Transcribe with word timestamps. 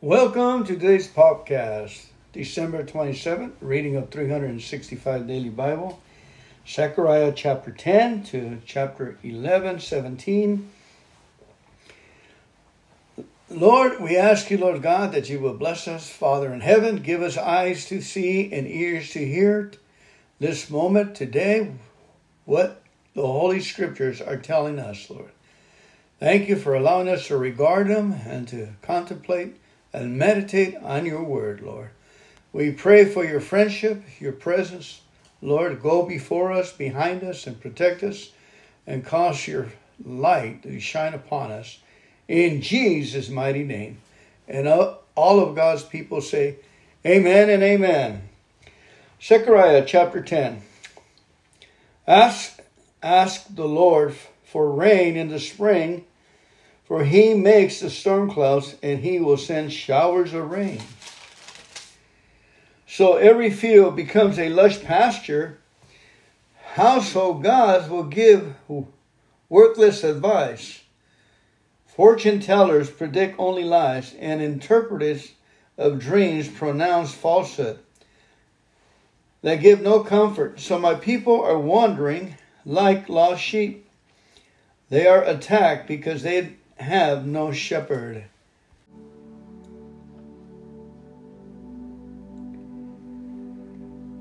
Welcome 0.00 0.62
to 0.66 0.74
today's 0.74 1.08
podcast, 1.08 2.06
December 2.32 2.84
27th, 2.84 3.54
reading 3.60 3.96
of 3.96 4.10
365 4.10 5.26
Daily 5.26 5.48
Bible, 5.48 6.00
Zechariah 6.68 7.32
chapter 7.34 7.72
10 7.72 8.22
to 8.26 8.58
chapter 8.64 9.18
11, 9.24 9.80
17. 9.80 10.70
Lord, 13.50 14.00
we 14.00 14.16
ask 14.16 14.48
you, 14.52 14.58
Lord 14.58 14.82
God, 14.82 15.10
that 15.10 15.28
you 15.28 15.40
will 15.40 15.54
bless 15.54 15.88
us, 15.88 16.08
Father 16.08 16.52
in 16.52 16.60
heaven. 16.60 17.02
Give 17.02 17.20
us 17.20 17.36
eyes 17.36 17.86
to 17.86 18.00
see 18.00 18.52
and 18.52 18.68
ears 18.68 19.10
to 19.14 19.26
hear 19.26 19.72
this 20.38 20.70
moment 20.70 21.16
today, 21.16 21.72
what 22.44 22.82
the 23.14 23.26
Holy 23.26 23.58
Scriptures 23.58 24.20
are 24.20 24.36
telling 24.36 24.78
us, 24.78 25.10
Lord. 25.10 25.32
Thank 26.20 26.48
you 26.48 26.54
for 26.54 26.76
allowing 26.76 27.08
us 27.08 27.26
to 27.26 27.36
regard 27.36 27.88
them 27.88 28.12
and 28.12 28.46
to 28.46 28.68
contemplate 28.80 29.56
and 29.98 30.16
meditate 30.16 30.76
on 30.76 31.04
your 31.04 31.22
word, 31.22 31.60
Lord. 31.60 31.90
We 32.52 32.70
pray 32.70 33.04
for 33.04 33.24
your 33.24 33.40
friendship, 33.40 34.02
your 34.20 34.32
presence. 34.32 35.00
Lord, 35.42 35.82
go 35.82 36.06
before 36.06 36.52
us, 36.52 36.72
behind 36.72 37.24
us, 37.24 37.46
and 37.46 37.60
protect 37.60 38.02
us, 38.02 38.30
and 38.86 39.04
cause 39.04 39.46
your 39.46 39.68
light 40.04 40.62
to 40.62 40.78
shine 40.78 41.14
upon 41.14 41.50
us. 41.50 41.80
In 42.28 42.62
Jesus' 42.62 43.28
mighty 43.28 43.64
name. 43.64 43.98
And 44.46 44.68
uh, 44.68 44.94
all 45.14 45.40
of 45.40 45.56
God's 45.56 45.82
people 45.82 46.20
say, 46.20 46.56
Amen 47.04 47.50
and 47.50 47.62
Amen. 47.62 48.28
Zechariah 49.20 49.84
chapter 49.84 50.22
10. 50.22 50.62
Ask, 52.06 52.60
ask 53.02 53.52
the 53.52 53.66
Lord 53.66 54.14
for 54.44 54.70
rain 54.70 55.16
in 55.16 55.28
the 55.28 55.40
spring 55.40 56.04
for 56.88 57.04
he 57.04 57.34
makes 57.34 57.80
the 57.80 57.90
storm 57.90 58.30
clouds 58.30 58.74
and 58.82 59.00
he 59.00 59.20
will 59.20 59.36
send 59.36 59.70
showers 59.70 60.32
of 60.32 60.50
rain. 60.50 60.80
So 62.86 63.16
every 63.16 63.50
field 63.50 63.94
becomes 63.94 64.38
a 64.38 64.48
lush 64.48 64.82
pasture. 64.82 65.58
Household 66.72 67.42
gods 67.42 67.90
will 67.90 68.04
give 68.04 68.54
worthless 69.50 70.02
advice. 70.02 70.80
Fortune 71.84 72.40
tellers 72.40 72.88
predict 72.88 73.38
only 73.38 73.64
lies, 73.64 74.14
and 74.18 74.40
interpreters 74.40 75.32
of 75.76 75.98
dreams 75.98 76.48
pronounce 76.48 77.12
falsehood. 77.12 77.80
They 79.42 79.58
give 79.58 79.82
no 79.82 80.00
comfort. 80.00 80.58
So 80.58 80.78
my 80.78 80.94
people 80.94 81.42
are 81.42 81.58
wandering 81.58 82.36
like 82.64 83.08
lost 83.08 83.42
sheep. 83.42 83.88
They 84.88 85.06
are 85.06 85.22
attacked 85.22 85.86
because 85.86 86.22
they 86.22 86.54
have 86.78 87.26
no 87.26 87.52
shepherd. 87.52 88.24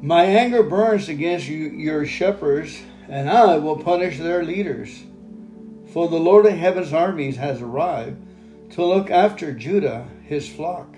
My 0.01 0.23
anger 0.25 0.63
burns 0.63 1.09
against 1.09 1.47
you, 1.47 1.69
your 1.69 2.05
shepherds, 2.05 2.81
and 3.09 3.29
I 3.29 3.57
will 3.57 3.77
punish 3.77 4.17
their 4.17 4.43
leaders. 4.43 5.03
For 5.91 6.07
the 6.07 6.19
Lord 6.19 6.45
of 6.45 6.53
heaven's 6.53 6.93
armies 6.93 7.37
has 7.37 7.61
arrived 7.61 8.17
to 8.71 8.85
look 8.85 9.09
after 9.09 9.53
Judah, 9.53 10.07
his 10.23 10.47
flock. 10.47 10.95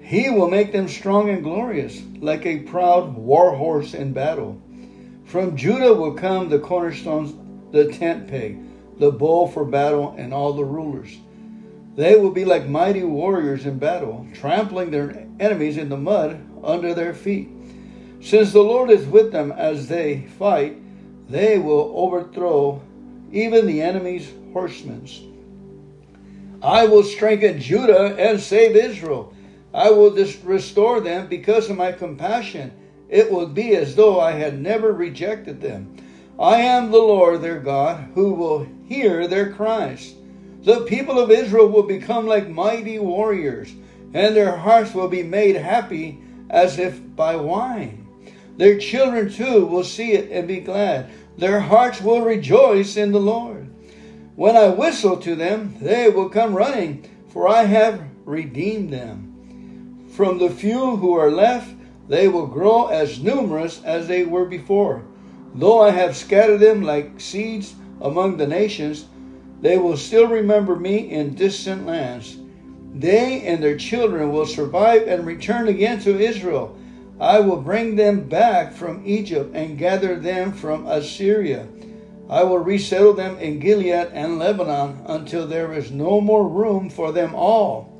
He 0.00 0.28
will 0.28 0.50
make 0.50 0.72
them 0.72 0.88
strong 0.88 1.30
and 1.30 1.42
glorious, 1.42 2.02
like 2.20 2.44
a 2.44 2.58
proud 2.58 3.14
war 3.14 3.54
horse 3.56 3.94
in 3.94 4.12
battle. 4.12 4.60
From 5.24 5.56
Judah 5.56 5.94
will 5.94 6.12
come 6.12 6.50
the 6.50 6.58
cornerstones, 6.58 7.32
the 7.72 7.90
tent 7.90 8.28
peg 8.28 8.58
the 8.98 9.10
bow 9.10 9.46
for 9.46 9.64
battle, 9.64 10.14
and 10.16 10.32
all 10.32 10.52
the 10.52 10.64
rulers. 10.64 11.18
They 11.96 12.16
will 12.16 12.30
be 12.30 12.44
like 12.44 12.66
mighty 12.66 13.04
warriors 13.04 13.66
in 13.66 13.78
battle, 13.78 14.26
trampling 14.34 14.90
their 14.90 15.26
enemies 15.38 15.76
in 15.76 15.88
the 15.88 15.96
mud 15.96 16.44
under 16.62 16.94
their 16.94 17.14
feet. 17.14 17.48
Since 18.20 18.52
the 18.52 18.62
Lord 18.62 18.90
is 18.90 19.06
with 19.06 19.32
them 19.32 19.52
as 19.52 19.88
they 19.88 20.22
fight, 20.38 20.78
they 21.28 21.58
will 21.58 21.92
overthrow 21.94 22.82
even 23.30 23.66
the 23.66 23.82
enemy's 23.82 24.30
horsemen. 24.52 25.06
I 26.62 26.86
will 26.86 27.02
strengthen 27.02 27.60
Judah 27.60 28.16
and 28.16 28.40
save 28.40 28.74
Israel. 28.74 29.34
I 29.74 29.90
will 29.90 30.12
restore 30.44 31.00
them 31.00 31.26
because 31.26 31.68
of 31.68 31.76
my 31.76 31.92
compassion. 31.92 32.72
It 33.08 33.30
will 33.30 33.46
be 33.46 33.76
as 33.76 33.94
though 33.96 34.20
I 34.20 34.32
had 34.32 34.60
never 34.60 34.92
rejected 34.92 35.60
them. 35.60 35.96
I 36.38 36.62
am 36.62 36.90
the 36.90 36.98
Lord 36.98 37.42
their 37.42 37.60
God, 37.60 38.08
who 38.14 38.34
will 38.34 38.66
hear 38.88 39.28
their 39.28 39.52
cries. 39.52 40.14
The 40.64 40.80
people 40.80 41.18
of 41.18 41.30
Israel 41.30 41.68
will 41.68 41.84
become 41.84 42.26
like 42.26 42.48
mighty 42.48 42.98
warriors, 42.98 43.72
and 44.12 44.34
their 44.34 44.56
hearts 44.56 44.94
will 44.94 45.08
be 45.08 45.22
made 45.22 45.54
happy 45.54 46.18
as 46.50 46.78
if 46.78 47.00
by 47.14 47.36
wine. 47.36 48.06
Their 48.56 48.78
children 48.78 49.30
too 49.30 49.66
will 49.66 49.84
see 49.84 50.12
it 50.12 50.30
and 50.32 50.48
be 50.48 50.60
glad. 50.60 51.10
Their 51.38 51.60
hearts 51.60 52.00
will 52.00 52.22
rejoice 52.22 52.96
in 52.96 53.12
the 53.12 53.20
Lord. 53.20 53.70
When 54.34 54.56
I 54.56 54.68
whistle 54.68 55.16
to 55.18 55.36
them, 55.36 55.76
they 55.80 56.08
will 56.08 56.28
come 56.28 56.54
running, 56.54 57.08
for 57.28 57.48
I 57.48 57.64
have 57.64 58.02
redeemed 58.24 58.92
them. 58.92 60.08
From 60.10 60.38
the 60.38 60.50
few 60.50 60.96
who 60.96 61.16
are 61.16 61.30
left, 61.30 61.72
they 62.08 62.26
will 62.26 62.46
grow 62.46 62.86
as 62.86 63.22
numerous 63.22 63.82
as 63.84 64.08
they 64.08 64.24
were 64.24 64.44
before. 64.44 65.04
Though 65.54 65.80
I 65.80 65.90
have 65.90 66.16
scattered 66.16 66.58
them 66.58 66.82
like 66.82 67.20
seeds 67.20 67.74
among 68.00 68.36
the 68.36 68.46
nations, 68.46 69.06
they 69.60 69.78
will 69.78 69.96
still 69.96 70.26
remember 70.26 70.74
me 70.74 71.10
in 71.10 71.34
distant 71.34 71.86
lands. 71.86 72.36
They 72.92 73.42
and 73.42 73.62
their 73.62 73.76
children 73.76 74.32
will 74.32 74.46
survive 74.46 75.06
and 75.06 75.24
return 75.24 75.68
again 75.68 76.00
to 76.00 76.18
Israel. 76.18 76.76
I 77.20 77.38
will 77.38 77.60
bring 77.60 77.94
them 77.94 78.28
back 78.28 78.72
from 78.72 79.02
Egypt 79.06 79.54
and 79.54 79.78
gather 79.78 80.16
them 80.16 80.52
from 80.52 80.86
Assyria. 80.86 81.68
I 82.28 82.42
will 82.42 82.58
resettle 82.58 83.12
them 83.12 83.38
in 83.38 83.60
Gilead 83.60 84.08
and 84.12 84.38
Lebanon 84.38 85.02
until 85.06 85.46
there 85.46 85.72
is 85.72 85.92
no 85.92 86.20
more 86.20 86.48
room 86.48 86.90
for 86.90 87.12
them 87.12 87.34
all. 87.34 87.92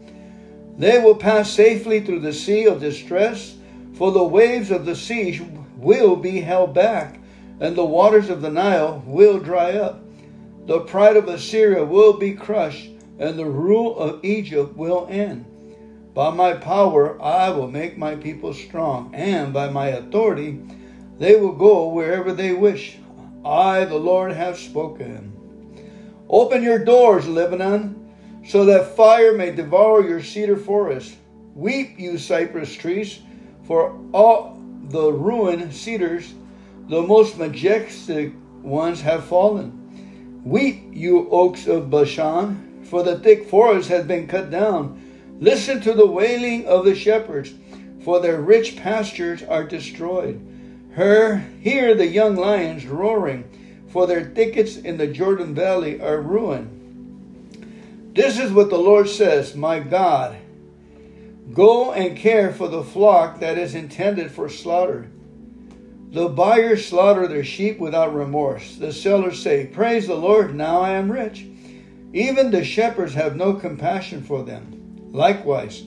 They 0.76 0.98
will 0.98 1.15
pass 1.15 1.50
safely 1.50 2.00
through 2.00 2.21
the 2.21 2.32
sea 2.32 2.66
of 2.66 2.81
distress, 2.81 3.54
for 3.92 4.10
the 4.10 4.25
waves 4.25 4.72
of 4.72 4.86
the 4.86 4.97
sea 4.97 5.41
will 5.78 6.16
be 6.16 6.41
held 6.41 6.75
back 6.75 7.21
and 7.60 7.76
the 7.76 7.84
waters 7.84 8.31
of 8.31 8.42
the 8.42 8.50
Nile 8.50 9.03
will 9.06 9.38
dry 9.38 9.72
up. 9.72 10.00
The 10.66 10.81
pride 10.81 11.16
of 11.16 11.28
Assyria 11.28 11.84
will 11.84 12.15
be 12.15 12.34
crushed, 12.34 12.88
and 13.19 13.38
the 13.38 13.44
rule 13.44 13.98
of 13.98 14.25
Egypt 14.25 14.76
will 14.76 15.06
end. 15.10 15.44
By 16.15 16.31
my 16.31 16.54
power 16.54 17.20
I 17.20 17.50
will 17.50 17.70
make 17.70 17.98
my 17.98 18.16
people 18.16 18.54
strong, 18.54 19.15
and 19.15 19.53
by 19.53 19.69
my 19.69 19.88
authority 19.88 20.60
they 21.19 21.37
will 21.37 21.53
go 21.53 21.88
wherever 21.88 22.32
they 22.32 22.53
wish. 22.53 22.98
I, 23.44 23.84
the 23.84 23.97
Lord, 23.97 24.32
have 24.32 24.59
spoken. 24.59 25.32
Open 26.28 26.62
your 26.62 26.82
doors, 26.82 27.28
Lebanon, 27.28 28.10
so 28.47 28.65
that 28.65 28.97
fire 28.97 29.36
may 29.36 29.50
devour 29.50 30.06
your 30.06 30.22
cedar 30.22 30.56
forest. 30.56 31.15
Weep, 31.54 31.98
you 31.98 32.19
cypress 32.19 32.75
trees, 32.75 33.21
for 33.65 33.98
all 34.12 34.59
the 34.88 35.12
ruined 35.12 35.72
cedars 35.75 36.34
the 36.89 37.03
most 37.03 37.39
majestic 37.39 38.33
ones 38.62 39.00
have 39.00 39.25
fallen. 39.25 40.43
Weep, 40.45 40.91
you 40.93 41.28
oaks 41.31 41.67
of 41.67 41.91
Bashan, 41.91 42.84
for 42.84 43.03
the 43.03 43.19
thick 43.19 43.49
forest 43.49 43.89
has 43.89 44.05
been 44.05 44.27
cut 44.27 44.50
down. 44.50 45.00
Listen 45.41 45.81
to 45.81 45.95
the 45.95 46.06
wailing 46.06 46.67
of 46.67 46.84
the 46.84 46.95
shepherds, 46.95 47.53
for 48.05 48.21
their 48.21 48.41
rich 48.41 48.77
pastures 48.77 49.43
are 49.43 49.65
destroyed. 49.65 50.41
Her, 50.93 51.39
hear 51.61 51.95
the 51.95 52.06
young 52.06 52.37
lions 52.37 52.87
roaring, 52.87 53.84
for 53.89 54.06
their 54.06 54.25
thickets 54.25 54.77
in 54.77 54.97
the 54.97 55.06
Jordan 55.06 55.55
Valley 55.55 56.01
are 56.01 56.21
ruined. 56.21 58.12
This 58.15 58.39
is 58.39 58.53
what 58.53 58.71
the 58.71 58.78
Lord 58.78 59.09
says, 59.09 59.56
my 59.56 59.81
God. 59.81 60.37
Go 61.53 61.92
and 61.92 62.16
care 62.16 62.53
for 62.53 62.69
the 62.69 62.84
flock 62.84 63.41
that 63.41 63.59
is 63.59 63.75
intended 63.75 64.30
for 64.30 64.48
slaughter. 64.48 65.10
The 66.15 66.28
buyers 66.28 66.87
slaughter 66.87 67.27
their 67.27 67.43
sheep 67.43 67.81
without 67.81 68.15
remorse. 68.15 68.77
The 68.77 68.93
sellers 68.93 69.43
say, 69.43 69.66
Praise 69.66 70.07
the 70.07 70.15
Lord, 70.15 70.55
now 70.55 70.81
I 70.81 70.91
am 70.91 71.11
rich. 71.11 71.45
Even 72.13 72.53
the 72.53 72.63
shepherds 72.63 73.15
have 73.15 73.34
no 73.34 73.55
compassion 73.55 74.22
for 74.22 74.45
them. 74.45 75.11
Likewise, 75.11 75.83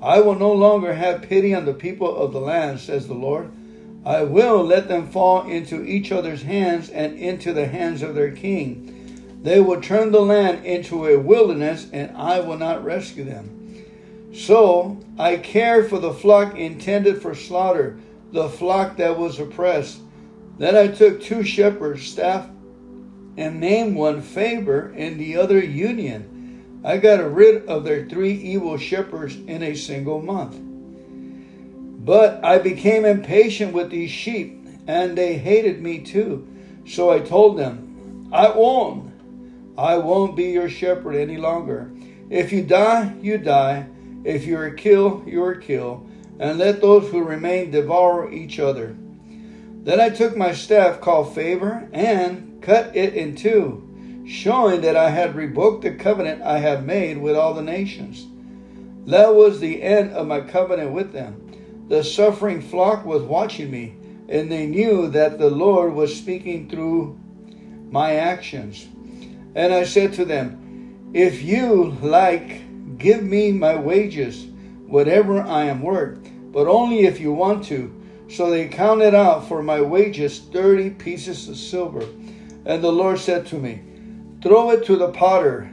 I 0.00 0.20
will 0.20 0.36
no 0.36 0.52
longer 0.52 0.94
have 0.94 1.22
pity 1.22 1.52
on 1.52 1.64
the 1.64 1.74
people 1.74 2.16
of 2.16 2.32
the 2.32 2.40
land, 2.40 2.78
says 2.78 3.08
the 3.08 3.14
Lord. 3.14 3.50
I 4.06 4.22
will 4.22 4.62
let 4.62 4.86
them 4.86 5.08
fall 5.08 5.48
into 5.48 5.84
each 5.84 6.12
other's 6.12 6.42
hands 6.42 6.88
and 6.88 7.18
into 7.18 7.52
the 7.52 7.66
hands 7.66 8.02
of 8.02 8.14
their 8.14 8.30
king. 8.30 9.40
They 9.42 9.58
will 9.58 9.80
turn 9.80 10.12
the 10.12 10.20
land 10.20 10.64
into 10.64 11.06
a 11.06 11.18
wilderness, 11.18 11.88
and 11.92 12.16
I 12.16 12.38
will 12.38 12.56
not 12.56 12.84
rescue 12.84 13.24
them. 13.24 13.82
So 14.32 15.00
I 15.18 15.38
care 15.38 15.82
for 15.82 15.98
the 15.98 16.14
flock 16.14 16.56
intended 16.56 17.20
for 17.20 17.34
slaughter 17.34 17.98
the 18.32 18.48
flock 18.48 18.96
that 18.96 19.18
was 19.18 19.38
oppressed. 19.38 20.00
Then 20.58 20.76
I 20.76 20.88
took 20.88 21.22
two 21.22 21.44
shepherds' 21.44 22.06
staff 22.06 22.48
and 23.36 23.60
named 23.60 23.94
one 23.96 24.20
Favor 24.20 24.92
and 24.96 25.18
the 25.18 25.36
other 25.36 25.62
Union. 25.62 26.80
I 26.84 26.96
got 26.96 27.32
rid 27.32 27.66
of 27.66 27.84
their 27.84 28.08
three 28.08 28.32
evil 28.32 28.76
shepherds 28.76 29.36
in 29.36 29.62
a 29.62 29.74
single 29.74 30.20
month. 30.20 30.58
But 32.04 32.44
I 32.44 32.58
became 32.58 33.04
impatient 33.04 33.72
with 33.72 33.90
these 33.90 34.10
sheep, 34.10 34.66
and 34.88 35.16
they 35.16 35.38
hated 35.38 35.80
me 35.80 36.00
too. 36.00 36.48
So 36.86 37.10
I 37.10 37.20
told 37.20 37.56
them, 37.56 38.28
I 38.32 38.50
won't. 38.50 39.12
I 39.78 39.96
won't 39.98 40.36
be 40.36 40.46
your 40.46 40.68
shepherd 40.68 41.14
any 41.14 41.36
longer. 41.36 41.92
If 42.28 42.52
you 42.52 42.62
die, 42.62 43.14
you 43.22 43.38
die. 43.38 43.86
If 44.24 44.46
you 44.46 44.58
are 44.58 44.70
killed, 44.70 45.26
you 45.26 45.42
are 45.44 45.54
killed. 45.54 46.10
And 46.42 46.58
let 46.58 46.80
those 46.80 47.08
who 47.08 47.22
remain 47.22 47.70
devour 47.70 48.30
each 48.32 48.58
other. 48.58 48.96
Then 49.84 50.00
I 50.00 50.10
took 50.10 50.36
my 50.36 50.52
staff 50.52 51.00
called 51.00 51.34
favor 51.34 51.88
and 51.92 52.60
cut 52.60 52.96
it 52.96 53.14
in 53.14 53.36
two 53.36 53.88
showing 54.26 54.80
that 54.82 54.96
I 54.96 55.10
had 55.10 55.34
revoked 55.34 55.82
the 55.82 55.92
covenant 55.92 56.42
I 56.42 56.58
had 56.58 56.86
made 56.86 57.18
with 57.18 57.36
all 57.36 57.54
the 57.54 57.62
nations. 57.62 58.26
That 59.06 59.34
was 59.34 59.60
the 59.60 59.82
end 59.82 60.12
of 60.12 60.26
my 60.26 60.40
covenant 60.40 60.92
with 60.92 61.12
them. 61.12 61.86
The 61.88 62.04
suffering 62.04 62.62
flock 62.62 63.04
was 63.04 63.22
watching 63.22 63.70
me, 63.70 63.96
and 64.28 64.50
they 64.50 64.66
knew 64.66 65.08
that 65.08 65.38
the 65.38 65.50
Lord 65.50 65.94
was 65.94 66.16
speaking 66.16 66.68
through 66.68 67.18
my 67.90 68.14
actions. 68.14 68.86
And 69.54 69.72
I 69.74 69.84
said 69.84 70.14
to 70.14 70.24
them, 70.24 71.10
If 71.12 71.42
you 71.42 71.96
like, 72.00 72.98
give 72.98 73.22
me 73.22 73.52
my 73.52 73.74
wages, 73.74 74.46
whatever 74.86 75.42
I 75.42 75.64
am 75.64 75.82
worth, 75.82 76.18
but 76.52 76.68
only 76.68 77.06
if 77.06 77.18
you 77.18 77.32
want 77.32 77.64
to. 77.64 77.92
So 78.28 78.50
they 78.50 78.68
counted 78.68 79.14
out 79.14 79.48
for 79.48 79.62
my 79.62 79.80
wages 79.80 80.38
thirty 80.38 80.90
pieces 80.90 81.48
of 81.48 81.56
silver. 81.56 82.06
And 82.64 82.82
the 82.82 82.92
Lord 82.92 83.18
said 83.18 83.46
to 83.46 83.56
me, 83.56 83.82
Throw 84.42 84.70
it 84.70 84.84
to 84.86 84.96
the 84.96 85.10
potter. 85.10 85.70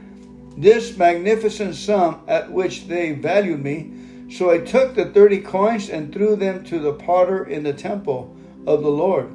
This 0.56 0.96
magnificent 0.96 1.74
sum 1.74 2.22
at 2.26 2.50
which 2.50 2.86
they 2.86 3.12
valued 3.12 3.62
me. 3.62 3.92
So 4.30 4.50
I 4.50 4.58
took 4.58 4.94
the 4.94 5.06
thirty 5.06 5.40
coins 5.40 5.88
and 5.88 6.12
threw 6.12 6.36
them 6.36 6.64
to 6.64 6.78
the 6.78 6.92
potter 6.92 7.44
in 7.44 7.62
the 7.62 7.72
temple 7.72 8.36
of 8.66 8.82
the 8.82 8.90
Lord. 8.90 9.30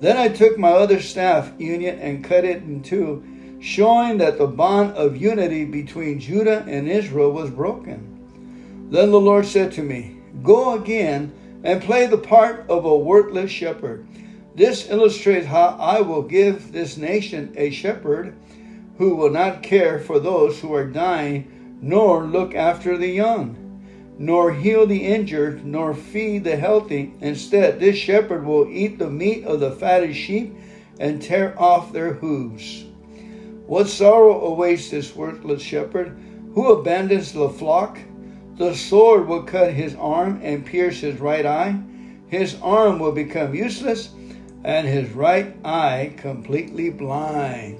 Then 0.00 0.16
I 0.16 0.28
took 0.28 0.58
my 0.58 0.70
other 0.70 1.00
staff, 1.00 1.52
union, 1.58 1.98
and 2.00 2.24
cut 2.24 2.44
it 2.44 2.62
in 2.62 2.82
two, 2.82 3.24
showing 3.60 4.18
that 4.18 4.36
the 4.36 4.46
bond 4.46 4.92
of 4.92 5.16
unity 5.16 5.64
between 5.64 6.20
Judah 6.20 6.64
and 6.68 6.88
Israel 6.88 7.30
was 7.32 7.50
broken. 7.50 8.88
Then 8.90 9.10
the 9.10 9.20
Lord 9.20 9.46
said 9.46 9.72
to 9.72 9.82
me, 9.82 10.15
Go 10.42 10.74
again 10.74 11.32
and 11.64 11.82
play 11.82 12.06
the 12.06 12.18
part 12.18 12.64
of 12.68 12.84
a 12.84 12.96
worthless 12.96 13.50
shepherd. 13.50 14.06
This 14.54 14.88
illustrates 14.88 15.46
how 15.46 15.76
I 15.78 16.00
will 16.00 16.22
give 16.22 16.72
this 16.72 16.96
nation 16.96 17.52
a 17.56 17.70
shepherd 17.70 18.34
who 18.98 19.14
will 19.14 19.30
not 19.30 19.62
care 19.62 19.98
for 19.98 20.18
those 20.18 20.60
who 20.60 20.72
are 20.74 20.86
dying, 20.86 21.78
nor 21.82 22.24
look 22.24 22.54
after 22.54 22.96
the 22.96 23.08
young, 23.08 24.14
nor 24.18 24.52
heal 24.52 24.86
the 24.86 25.04
injured, 25.04 25.66
nor 25.66 25.92
feed 25.92 26.44
the 26.44 26.56
healthy. 26.56 27.12
Instead, 27.20 27.78
this 27.78 27.96
shepherd 27.96 28.44
will 28.46 28.68
eat 28.70 28.98
the 28.98 29.10
meat 29.10 29.44
of 29.44 29.60
the 29.60 29.72
fatted 29.72 30.16
sheep 30.16 30.56
and 30.98 31.20
tear 31.20 31.54
off 31.60 31.92
their 31.92 32.14
hooves. 32.14 32.84
What 33.66 33.88
sorrow 33.88 34.40
awaits 34.46 34.90
this 34.90 35.14
worthless 35.14 35.60
shepherd 35.60 36.16
who 36.54 36.72
abandons 36.72 37.32
the 37.32 37.50
flock? 37.50 37.98
The 38.56 38.74
sword 38.74 39.28
will 39.28 39.42
cut 39.42 39.74
his 39.74 39.94
arm 39.96 40.40
and 40.42 40.64
pierce 40.64 41.00
his 41.00 41.20
right 41.20 41.44
eye. 41.44 41.78
His 42.28 42.56
arm 42.62 42.98
will 42.98 43.12
become 43.12 43.54
useless, 43.54 44.10
and 44.64 44.86
his 44.86 45.10
right 45.10 45.54
eye 45.64 46.14
completely 46.16 46.90
blind. 46.90 47.78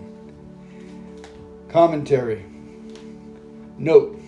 Commentary. 1.69 2.45
Note. 3.79 4.21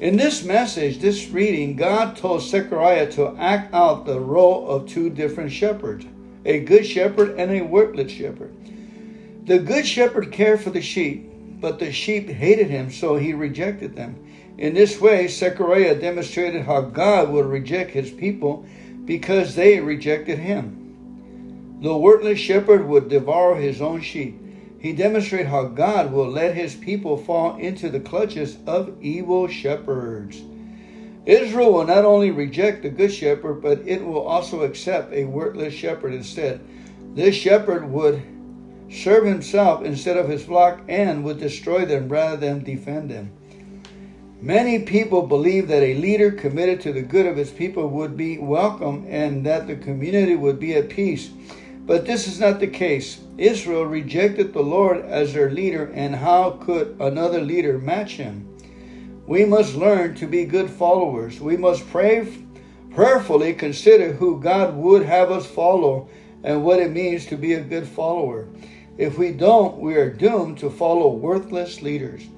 In 0.00 0.16
this 0.16 0.44
message, 0.44 0.98
this 0.98 1.28
reading, 1.30 1.74
God 1.74 2.16
told 2.16 2.42
Zechariah 2.42 3.10
to 3.12 3.34
act 3.36 3.74
out 3.74 4.06
the 4.06 4.20
role 4.20 4.68
of 4.68 4.86
two 4.86 5.10
different 5.10 5.50
shepherds 5.52 6.06
a 6.44 6.60
good 6.60 6.86
shepherd 6.86 7.36
and 7.40 7.50
a 7.50 7.62
worthless 7.62 8.12
shepherd. 8.12 8.54
The 9.46 9.58
good 9.58 9.84
shepherd 9.84 10.30
cared 10.30 10.60
for 10.60 10.70
the 10.70 10.80
sheep, 10.80 11.28
but 11.60 11.80
the 11.80 11.90
sheep 11.90 12.28
hated 12.28 12.70
him, 12.70 12.92
so 12.92 13.16
he 13.16 13.32
rejected 13.32 13.96
them. 13.96 14.22
In 14.58 14.72
this 14.72 15.00
way, 15.00 15.28
Zechariah 15.28 16.00
demonstrated 16.00 16.62
how 16.62 16.80
God 16.80 17.30
would 17.30 17.46
reject 17.46 17.90
his 17.90 18.10
people 18.10 18.64
because 19.04 19.54
they 19.54 19.80
rejected 19.80 20.38
him. 20.38 21.78
The 21.82 21.96
worthless 21.96 22.38
shepherd 22.38 22.86
would 22.88 23.08
devour 23.08 23.56
his 23.56 23.82
own 23.82 24.00
sheep. 24.00 24.40
He 24.78 24.92
demonstrated 24.92 25.48
how 25.48 25.64
God 25.64 26.10
will 26.10 26.28
let 26.28 26.54
his 26.54 26.74
people 26.74 27.16
fall 27.16 27.56
into 27.56 27.90
the 27.90 28.00
clutches 28.00 28.56
of 28.66 28.96
evil 29.02 29.46
shepherds. 29.46 30.42
Israel 31.26 31.72
will 31.72 31.86
not 31.86 32.04
only 32.04 32.30
reject 32.30 32.82
the 32.82 32.88
good 32.88 33.12
shepherd, 33.12 33.60
but 33.60 33.80
it 33.86 34.04
will 34.04 34.22
also 34.22 34.62
accept 34.62 35.12
a 35.12 35.24
worthless 35.24 35.74
shepherd 35.74 36.14
instead. 36.14 36.60
This 37.14 37.34
shepherd 37.34 37.90
would 37.90 38.22
serve 38.90 39.26
himself 39.26 39.82
instead 39.82 40.16
of 40.16 40.28
his 40.28 40.44
flock 40.44 40.80
and 40.88 41.24
would 41.24 41.40
destroy 41.40 41.84
them 41.84 42.08
rather 42.08 42.36
than 42.36 42.62
defend 42.62 43.10
them. 43.10 43.32
Many 44.40 44.80
people 44.80 45.26
believe 45.26 45.68
that 45.68 45.82
a 45.82 45.94
leader 45.94 46.30
committed 46.30 46.82
to 46.82 46.92
the 46.92 47.00
good 47.00 47.24
of 47.24 47.38
his 47.38 47.50
people 47.50 47.88
would 47.88 48.18
be 48.18 48.36
welcome 48.36 49.06
and 49.08 49.46
that 49.46 49.66
the 49.66 49.76
community 49.76 50.36
would 50.36 50.60
be 50.60 50.74
at 50.74 50.90
peace. 50.90 51.30
But 51.86 52.04
this 52.04 52.28
is 52.28 52.38
not 52.38 52.60
the 52.60 52.66
case. 52.66 53.20
Israel 53.38 53.84
rejected 53.84 54.52
the 54.52 54.62
Lord 54.62 55.04
as 55.06 55.32
their 55.32 55.50
leader, 55.50 55.90
and 55.94 56.16
how 56.16 56.50
could 56.50 56.96
another 57.00 57.40
leader 57.40 57.78
match 57.78 58.16
him? 58.16 58.46
We 59.26 59.46
must 59.46 59.74
learn 59.74 60.14
to 60.16 60.26
be 60.26 60.44
good 60.44 60.68
followers. 60.68 61.40
We 61.40 61.56
must 61.56 61.88
pray 61.88 62.26
prayerfully 62.90 63.54
consider 63.54 64.12
who 64.12 64.40
God 64.40 64.74
would 64.76 65.02
have 65.04 65.30
us 65.30 65.46
follow 65.46 66.08
and 66.44 66.62
what 66.62 66.80
it 66.80 66.92
means 66.92 67.26
to 67.26 67.36
be 67.36 67.54
a 67.54 67.60
good 67.60 67.86
follower. 67.86 68.48
If 68.98 69.16
we 69.16 69.32
don't, 69.32 69.78
we 69.78 69.94
are 69.96 70.10
doomed 70.10 70.58
to 70.58 70.70
follow 70.70 71.08
worthless 71.08 71.82
leaders. 71.82 72.28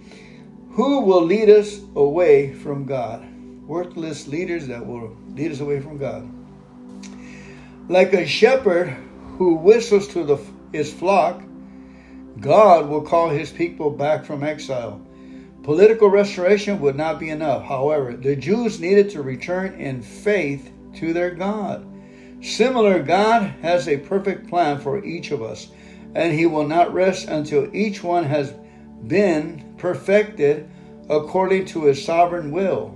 Who 0.78 1.00
will 1.00 1.24
lead 1.24 1.50
us 1.50 1.80
away 1.96 2.52
from 2.54 2.86
God? 2.86 3.26
Worthless 3.66 4.28
leaders 4.28 4.68
that 4.68 4.86
will 4.86 5.16
lead 5.30 5.50
us 5.50 5.58
away 5.58 5.80
from 5.80 5.98
God. 5.98 6.30
Like 7.88 8.12
a 8.12 8.24
shepherd 8.24 8.96
who 9.38 9.56
whistles 9.56 10.06
to 10.12 10.22
the, 10.22 10.38
his 10.72 10.92
flock, 10.92 11.42
God 12.38 12.88
will 12.88 13.02
call 13.02 13.28
his 13.28 13.50
people 13.50 13.90
back 13.90 14.24
from 14.24 14.44
exile. 14.44 15.04
Political 15.64 16.10
restoration 16.10 16.78
would 16.78 16.94
not 16.94 17.18
be 17.18 17.30
enough. 17.30 17.64
However, 17.64 18.14
the 18.14 18.36
Jews 18.36 18.78
needed 18.78 19.10
to 19.10 19.22
return 19.22 19.74
in 19.80 20.00
faith 20.00 20.70
to 20.94 21.12
their 21.12 21.32
God. 21.32 21.84
Similar, 22.40 23.02
God 23.02 23.52
has 23.62 23.88
a 23.88 23.96
perfect 23.96 24.48
plan 24.48 24.78
for 24.78 25.04
each 25.04 25.32
of 25.32 25.42
us, 25.42 25.70
and 26.14 26.32
He 26.32 26.46
will 26.46 26.68
not 26.68 26.94
rest 26.94 27.26
until 27.26 27.68
each 27.74 28.04
one 28.04 28.22
has 28.22 28.54
been 29.08 29.67
perfected 29.78 30.68
according 31.08 31.64
to 31.66 31.84
His 31.84 32.04
sovereign 32.04 32.50
will. 32.50 32.94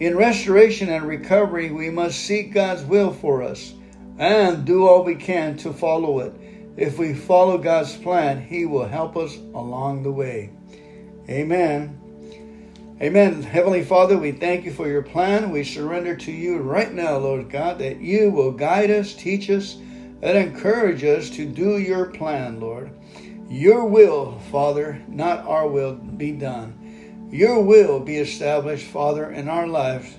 In 0.00 0.16
restoration 0.16 0.88
and 0.88 1.06
recovery, 1.06 1.70
we 1.70 1.90
must 1.90 2.20
seek 2.20 2.52
God's 2.52 2.82
will 2.82 3.12
for 3.12 3.42
us 3.42 3.74
and 4.18 4.64
do 4.64 4.86
all 4.86 5.04
we 5.04 5.14
can 5.14 5.56
to 5.58 5.72
follow 5.72 6.20
it. 6.20 6.34
If 6.76 6.98
we 6.98 7.14
follow 7.14 7.58
God's 7.58 7.96
plan, 7.96 8.42
He 8.42 8.64
will 8.66 8.86
help 8.86 9.16
us 9.16 9.36
along 9.36 10.02
the 10.02 10.12
way. 10.12 10.50
Amen. 11.28 11.98
Amen. 13.00 13.42
Heavenly 13.42 13.84
Father, 13.84 14.16
we 14.16 14.32
thank 14.32 14.64
you 14.64 14.72
for 14.72 14.88
your 14.88 15.02
plan. 15.02 15.50
We 15.50 15.64
surrender 15.64 16.16
to 16.16 16.32
you 16.32 16.58
right 16.58 16.92
now, 16.92 17.16
Lord 17.16 17.50
God, 17.50 17.78
that 17.80 18.00
you 18.00 18.30
will 18.30 18.52
guide 18.52 18.90
us, 18.90 19.14
teach 19.14 19.50
us, 19.50 19.74
and 19.74 20.38
encourage 20.38 21.02
us 21.02 21.28
to 21.30 21.44
do 21.44 21.78
your 21.78 22.06
plan, 22.06 22.60
Lord. 22.60 22.92
Your 23.48 23.84
will, 23.84 24.38
Father, 24.50 25.02
not 25.08 25.44
our 25.46 25.68
will, 25.68 25.94
be 25.94 26.32
done. 26.32 27.28
Your 27.30 27.62
will 27.62 28.00
be 28.00 28.16
established, 28.18 28.86
Father, 28.86 29.30
in 29.30 29.48
our 29.48 29.66
lives 29.66 30.14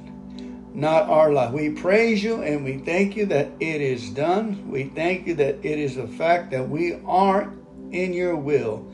not 0.74 1.08
our 1.10 1.32
life. 1.32 1.52
We 1.52 1.70
praise 1.70 2.24
you 2.24 2.42
and 2.42 2.66
we 2.66 2.80
thank 2.80 3.16
you 3.16 3.28
that 3.28 3.52
it 3.60 3.82
is 3.82 4.10
done. 4.10 4.70
We 4.70 4.86
thank 4.86 5.28
you 5.28 5.36
that 5.36 5.64
it 5.64 5.80
is 5.80 5.98
a 5.98 6.08
fact 6.08 6.52
that 6.52 6.68
we 6.68 7.00
are 7.06 7.54
in 7.92 8.14
your 8.14 8.36
will. 8.36 8.92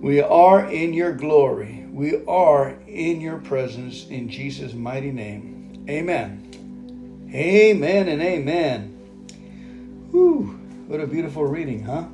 We 0.00 0.20
are 0.20 0.66
in 0.66 0.94
your 0.94 1.12
glory. 1.12 1.86
We 1.90 2.24
are 2.24 2.70
in 2.88 3.20
your 3.20 3.38
presence 3.38 4.06
in 4.06 4.28
Jesus' 4.28 4.72
mighty 4.72 5.12
name. 5.12 5.84
Amen. 5.88 7.28
Amen 7.32 8.08
and 8.08 8.22
amen. 8.22 8.88
Whew, 10.10 10.58
what 10.86 11.00
a 11.00 11.06
beautiful 11.06 11.44
reading, 11.44 11.84
huh? 11.84 12.06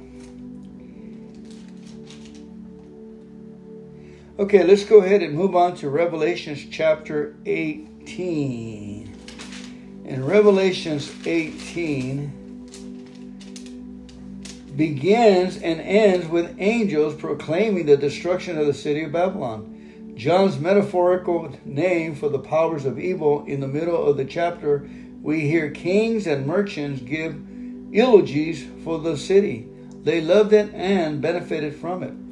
Okay, 4.38 4.62
let's 4.62 4.84
go 4.84 4.98
ahead 4.98 5.20
and 5.24 5.34
move 5.34 5.56
on 5.56 5.74
to 5.78 5.90
Revelations 5.90 6.64
chapter 6.70 7.34
18. 7.44 9.12
In 10.04 10.24
Revelations 10.24 11.12
18, 11.26 12.28
begins 14.76 15.56
and 15.56 15.80
ends 15.80 16.28
with 16.28 16.54
angels 16.60 17.16
proclaiming 17.16 17.86
the 17.86 17.96
destruction 17.96 18.56
of 18.56 18.66
the 18.66 18.74
city 18.74 19.02
of 19.02 19.10
Babylon. 19.10 20.14
John's 20.14 20.60
metaphorical 20.60 21.52
name 21.64 22.14
for 22.14 22.28
the 22.28 22.38
powers 22.38 22.84
of 22.84 22.96
evil 22.96 23.44
in 23.46 23.58
the 23.58 23.66
middle 23.66 24.06
of 24.06 24.16
the 24.16 24.24
chapter, 24.24 24.88
we 25.20 25.40
hear 25.40 25.68
kings 25.72 26.28
and 26.28 26.46
merchants 26.46 27.02
give 27.02 27.34
eulogies 27.90 28.64
for 28.84 29.00
the 29.00 29.16
city. 29.16 29.66
They 30.04 30.20
loved 30.20 30.52
it 30.52 30.72
and 30.74 31.20
benefited 31.20 31.74
from 31.74 32.04
it. 32.04 32.27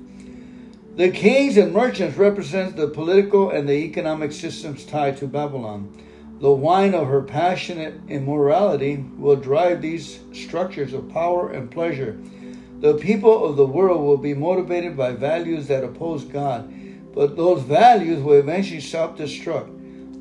The 0.97 1.11
kings 1.11 1.59
and 1.59 1.75
merchants 1.75 2.17
represent 2.17 2.75
the 2.75 2.89
political 2.89 3.51
and 3.51 3.69
the 3.69 3.75
economic 3.75 4.33
systems 4.33 4.83
tied 4.83 5.19
to 5.19 5.27
Babylon. 5.27 5.93
The 6.41 6.51
wine 6.51 6.95
of 6.95 7.09
her 7.09 7.21
passionate 7.21 8.01
immorality 8.09 9.05
will 9.19 9.37
drive 9.37 9.83
these 9.83 10.21
structures 10.33 10.95
of 10.95 11.11
power 11.11 11.51
and 11.51 11.71
pleasure. 11.71 12.19
The 12.81 12.95
people 12.95 13.45
of 13.45 13.57
the 13.57 13.67
world 13.67 14.07
will 14.07 14.17
be 14.17 14.33
motivated 14.33 14.97
by 14.97 15.13
values 15.13 15.67
that 15.69 15.85
oppose 15.85 16.25
God, 16.25 16.73
but 17.15 17.37
those 17.37 17.61
values 17.61 18.23
will 18.23 18.39
eventually 18.39 18.81
self 18.81 19.19
destruct. 19.19 19.69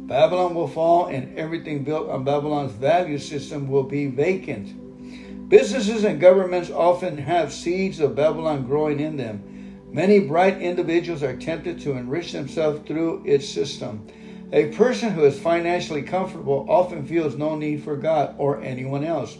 Babylon 0.08 0.56
will 0.56 0.68
fall, 0.68 1.06
and 1.06 1.40
everything 1.40 1.86
built 1.86 2.10
on 2.10 2.26
Babylon's 2.26 2.74
value 2.74 3.18
system 3.18 3.70
will 3.70 3.84
be 3.84 4.08
vacant. 4.08 5.48
Businesses 5.48 6.04
and 6.04 6.20
governments 6.20 6.70
often 6.70 7.18
have 7.18 7.54
seeds 7.54 8.02
of 8.02 8.14
Babylon 8.14 8.66
growing 8.66 9.00
in 9.00 9.16
them. 9.16 9.55
Many 9.96 10.20
bright 10.20 10.62
individuals 10.62 11.24
are 11.24 11.38
tempted 11.38 11.80
to 11.80 11.94
enrich 11.94 12.34
themselves 12.34 12.86
through 12.86 13.24
its 13.26 13.48
system. 13.48 14.06
A 14.52 14.66
person 14.74 15.14
who 15.14 15.24
is 15.24 15.40
financially 15.40 16.02
comfortable 16.02 16.66
often 16.68 17.06
feels 17.06 17.38
no 17.38 17.56
need 17.56 17.82
for 17.82 17.96
God 17.96 18.36
or 18.38 18.62
anyone 18.62 19.06
else. 19.06 19.38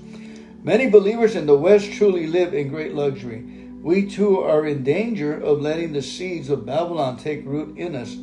Many 0.64 0.90
believers 0.90 1.36
in 1.36 1.46
the 1.46 1.58
West 1.58 1.92
truly 1.92 2.26
live 2.28 2.54
in 2.54 2.70
great 2.70 2.96
luxury. 2.96 3.42
We 3.82 4.10
too 4.10 4.40
are 4.40 4.66
in 4.66 4.86
danger 4.86 5.34
of 5.38 5.60
letting 5.60 5.92
the 5.92 6.02
seeds 6.02 6.50
of 6.50 6.66
Babylon 6.66 7.18
take 7.18 7.46
root 7.46 7.78
in 7.78 7.94
us, 7.94 8.16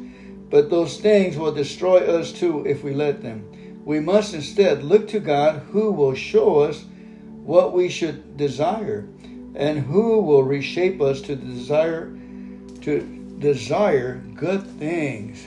but 0.49 0.71
those 0.71 0.99
things 0.99 1.37
will 1.37 1.53
destroy 1.53 1.99
us 1.99 2.33
too 2.33 2.65
if 2.65 2.83
we 2.83 2.95
let 2.95 3.21
them. 3.21 3.83
We 3.85 4.01
must 4.01 4.33
instead 4.33 4.83
look 4.83 5.07
to 5.09 5.21
God 5.21 5.65
who 5.71 5.93
will 5.93 6.15
show 6.15 6.61
us 6.61 6.83
what 7.45 7.75
we 7.75 7.91
should 7.91 8.39
desire 8.39 9.07
and 9.55 9.81
who 9.81 10.23
will 10.23 10.45
reshape 10.45 11.03
us 11.03 11.21
to 11.21 11.37
the 11.37 11.45
desire 11.45 12.17
to 12.83 13.01
desire 13.39 14.17
good 14.35 14.67
things. 14.79 15.47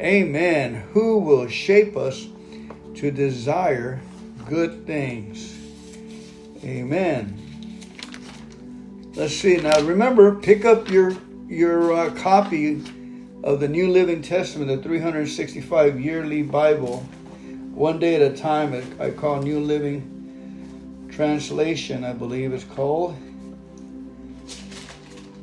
Amen. 0.00 0.74
Who 0.92 1.18
will 1.18 1.48
shape 1.48 1.96
us 1.96 2.26
to 2.96 3.10
desire 3.10 4.00
good 4.46 4.86
things? 4.86 5.56
Amen. 6.64 7.40
Let's 9.14 9.36
see. 9.36 9.56
Now 9.58 9.80
remember, 9.80 10.34
pick 10.34 10.64
up 10.64 10.88
your 10.90 11.16
your 11.48 11.92
uh, 11.92 12.10
copy 12.14 12.82
of 13.44 13.60
the 13.60 13.68
New 13.68 13.90
Living 13.90 14.22
Testament, 14.22 14.68
the 14.68 14.82
365 14.82 16.00
yearly 16.00 16.42
Bible, 16.42 17.00
one 17.74 17.98
day 17.98 18.16
at 18.16 18.22
a 18.22 18.36
time. 18.36 18.74
I 18.98 19.10
call 19.10 19.42
New 19.42 19.60
Living 19.60 21.08
Translation, 21.12 22.02
I 22.02 22.12
believe 22.12 22.52
it's 22.52 22.64
called. 22.64 23.16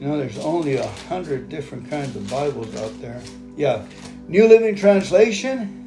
You 0.02 0.08
know, 0.08 0.18
there's 0.18 0.40
only 0.40 0.78
a 0.78 0.88
hundred 0.88 1.48
different 1.48 1.88
kinds 1.88 2.16
of 2.16 2.28
Bibles 2.28 2.76
out 2.78 3.00
there. 3.02 3.22
Yeah, 3.56 3.86
New 4.28 4.48
Living 4.48 4.76
Translation. 4.76 5.78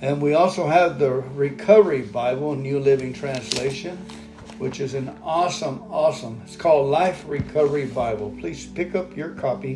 And 0.00 0.20
we 0.20 0.34
also 0.34 0.66
have 0.66 0.98
the 0.98 1.08
Recovery 1.08 2.02
Bible, 2.02 2.56
New 2.56 2.80
Living 2.80 3.12
Translation, 3.12 3.96
which 4.58 4.80
is 4.80 4.94
an 4.94 5.16
awesome, 5.22 5.84
awesome. 5.88 6.42
It's 6.44 6.56
called 6.56 6.90
Life 6.90 7.24
Recovery 7.28 7.86
Bible. 7.86 8.36
Please 8.40 8.66
pick 8.66 8.96
up 8.96 9.16
your 9.16 9.30
copy 9.30 9.74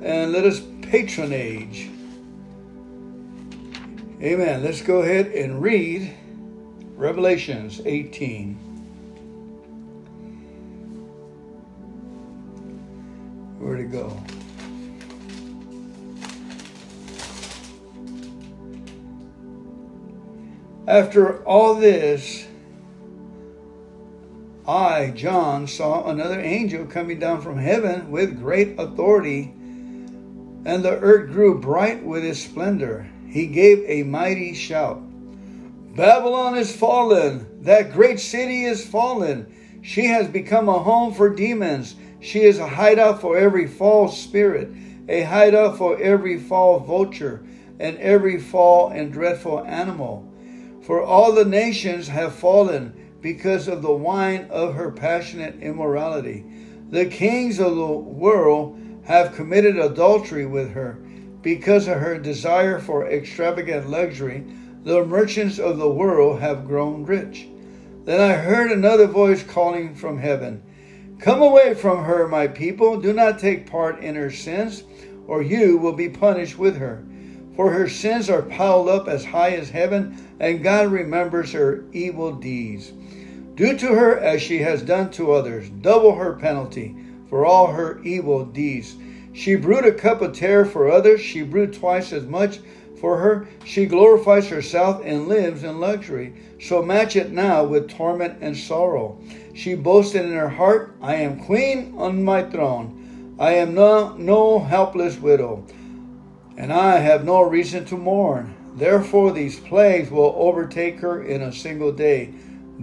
and 0.00 0.32
let 0.32 0.46
us 0.46 0.62
patronage. 0.80 1.90
Amen. 4.22 4.64
Let's 4.64 4.80
go 4.80 5.02
ahead 5.02 5.26
and 5.26 5.60
read 5.60 6.10
Revelations 6.96 7.82
18. 7.84 8.71
Where 13.72 13.80
to 13.80 13.88
go? 13.88 14.20
After 20.86 21.42
all 21.44 21.76
this, 21.76 22.46
I, 24.68 25.14
John, 25.16 25.66
saw 25.66 26.10
another 26.10 26.38
angel 26.38 26.84
coming 26.84 27.18
down 27.18 27.40
from 27.40 27.56
heaven 27.56 28.10
with 28.10 28.38
great 28.38 28.78
authority, 28.78 29.54
and 29.54 30.82
the 30.82 30.98
earth 31.00 31.32
grew 31.32 31.58
bright 31.58 32.04
with 32.04 32.24
his 32.24 32.42
splendor. 32.42 33.08
He 33.26 33.46
gave 33.46 33.82
a 33.86 34.02
mighty 34.02 34.52
shout 34.52 35.00
Babylon 35.96 36.58
is 36.58 36.76
fallen! 36.76 37.46
That 37.62 37.94
great 37.94 38.20
city 38.20 38.64
is 38.64 38.86
fallen! 38.86 39.80
She 39.80 40.08
has 40.08 40.28
become 40.28 40.68
a 40.68 40.78
home 40.78 41.14
for 41.14 41.30
demons 41.30 41.96
she 42.22 42.42
is 42.42 42.58
a 42.58 42.68
hideout 42.68 43.20
for 43.20 43.36
every 43.36 43.66
false 43.66 44.18
spirit, 44.18 44.70
a 45.08 45.22
hideout 45.22 45.76
for 45.76 46.00
every 46.00 46.38
foul 46.38 46.78
vulture, 46.78 47.44
and 47.80 47.98
every 47.98 48.38
foul 48.38 48.88
and 48.88 49.12
dreadful 49.12 49.64
animal. 49.64 50.32
For 50.82 51.02
all 51.02 51.32
the 51.32 51.44
nations 51.44 52.06
have 52.08 52.34
fallen 52.34 53.16
because 53.20 53.66
of 53.66 53.82
the 53.82 53.92
wine 53.92 54.46
of 54.50 54.74
her 54.74 54.92
passionate 54.92 55.60
immorality. 55.60 56.44
The 56.90 57.06
kings 57.06 57.58
of 57.58 57.74
the 57.74 57.86
world 57.86 58.78
have 59.04 59.34
committed 59.34 59.76
adultery 59.76 60.46
with 60.46 60.70
her. 60.72 60.98
Because 61.42 61.88
of 61.88 61.98
her 61.98 62.18
desire 62.18 62.78
for 62.78 63.08
extravagant 63.08 63.90
luxury, 63.90 64.44
the 64.84 65.04
merchants 65.04 65.58
of 65.58 65.78
the 65.78 65.90
world 65.90 66.40
have 66.40 66.68
grown 66.68 67.04
rich. 67.04 67.48
Then 68.04 68.20
I 68.20 68.34
heard 68.34 68.70
another 68.70 69.08
voice 69.08 69.42
calling 69.42 69.96
from 69.96 70.18
heaven. 70.18 70.62
Come 71.22 71.40
away 71.40 71.74
from 71.74 72.02
her, 72.02 72.26
my 72.26 72.48
people. 72.48 73.00
Do 73.00 73.12
not 73.12 73.38
take 73.38 73.70
part 73.70 74.00
in 74.00 74.16
her 74.16 74.32
sins, 74.32 74.82
or 75.28 75.40
you 75.40 75.78
will 75.78 75.92
be 75.92 76.08
punished 76.08 76.58
with 76.58 76.78
her. 76.78 77.04
For 77.54 77.70
her 77.70 77.88
sins 77.88 78.28
are 78.28 78.42
piled 78.42 78.88
up 78.88 79.06
as 79.06 79.24
high 79.24 79.50
as 79.50 79.70
heaven, 79.70 80.16
and 80.40 80.64
God 80.64 80.90
remembers 80.90 81.52
her 81.52 81.84
evil 81.92 82.32
deeds. 82.32 82.92
Do 83.54 83.78
to 83.78 83.94
her 83.94 84.18
as 84.18 84.42
she 84.42 84.58
has 84.58 84.82
done 84.82 85.12
to 85.12 85.30
others, 85.30 85.68
double 85.68 86.16
her 86.16 86.32
penalty 86.32 86.96
for 87.30 87.46
all 87.46 87.68
her 87.68 88.00
evil 88.02 88.44
deeds. 88.44 88.96
She 89.32 89.54
brewed 89.54 89.86
a 89.86 89.92
cup 89.92 90.22
of 90.22 90.32
terror 90.32 90.64
for 90.64 90.90
others, 90.90 91.20
she 91.20 91.42
brewed 91.42 91.72
twice 91.72 92.12
as 92.12 92.26
much 92.26 92.58
for 93.02 93.18
her. 93.18 93.48
She 93.64 93.84
glorifies 93.84 94.48
herself 94.48 95.02
and 95.04 95.26
lives 95.26 95.64
in 95.64 95.80
luxury. 95.80 96.32
So 96.60 96.82
match 96.82 97.16
it 97.16 97.32
now 97.32 97.64
with 97.64 97.90
torment 97.90 98.38
and 98.40 98.56
sorrow. 98.56 99.20
She 99.54 99.74
boasted 99.74 100.24
in 100.24 100.32
her 100.32 100.48
heart, 100.48 100.94
I 101.02 101.16
am 101.16 101.44
queen 101.44 101.94
on 101.98 102.24
my 102.24 102.44
throne. 102.44 103.34
I 103.40 103.54
am 103.54 103.74
no, 103.74 104.16
no 104.16 104.60
helpless 104.60 105.18
widow, 105.18 105.66
and 106.56 106.72
I 106.72 106.98
have 106.98 107.24
no 107.24 107.42
reason 107.42 107.84
to 107.86 107.96
mourn. 107.96 108.54
Therefore, 108.76 109.32
these 109.32 109.58
plagues 109.58 110.10
will 110.10 110.34
overtake 110.36 111.00
her 111.00 111.24
in 111.24 111.42
a 111.42 111.52
single 111.52 111.92
day 111.92 112.32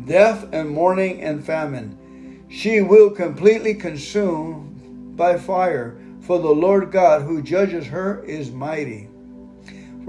death 0.06 0.48
and 0.52 0.70
mourning 0.70 1.22
and 1.22 1.46
famine. 1.46 2.46
She 2.50 2.82
will 2.82 3.10
completely 3.10 3.74
consume 3.74 5.14
by 5.16 5.38
fire, 5.38 5.98
for 6.22 6.40
the 6.40 6.50
Lord 6.50 6.92
God 6.92 7.22
who 7.22 7.42
judges 7.42 7.88
her 7.88 8.24
is 8.24 8.52
mighty. 8.52 9.09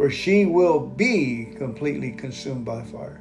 For 0.01 0.09
she 0.09 0.47
will 0.47 0.81
be 0.81 1.53
completely 1.59 2.13
consumed 2.13 2.65
by 2.65 2.85
fire. 2.85 3.21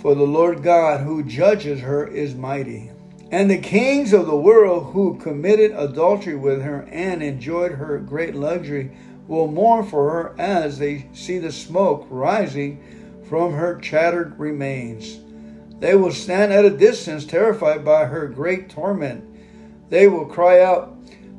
For 0.00 0.14
the 0.14 0.22
Lord 0.22 0.62
God 0.62 1.00
who 1.00 1.22
judges 1.22 1.80
her 1.80 2.06
is 2.06 2.34
mighty. 2.34 2.90
And 3.30 3.50
the 3.50 3.56
kings 3.56 4.12
of 4.12 4.26
the 4.26 4.36
world 4.36 4.92
who 4.92 5.16
committed 5.16 5.70
adultery 5.70 6.36
with 6.36 6.60
her 6.60 6.86
and 6.92 7.22
enjoyed 7.22 7.72
her 7.72 7.98
great 8.00 8.34
luxury 8.34 8.94
will 9.28 9.46
mourn 9.46 9.86
for 9.86 10.10
her 10.10 10.34
as 10.38 10.78
they 10.78 11.08
see 11.14 11.38
the 11.38 11.50
smoke 11.50 12.06
rising 12.10 13.22
from 13.26 13.54
her 13.54 13.82
shattered 13.82 14.38
remains. 14.38 15.20
They 15.80 15.94
will 15.94 16.12
stand 16.12 16.52
at 16.52 16.66
a 16.66 16.70
distance, 16.70 17.24
terrified 17.24 17.82
by 17.82 18.04
her 18.04 18.28
great 18.28 18.68
torment. 18.68 19.24
They 19.88 20.06
will 20.06 20.26
cry 20.26 20.60
out, 20.60 20.94